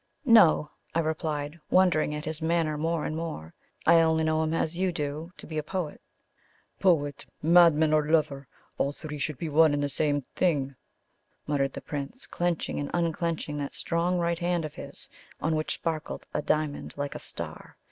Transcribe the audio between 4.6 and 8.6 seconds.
you do, to be a poet." "Poet, madman, or lover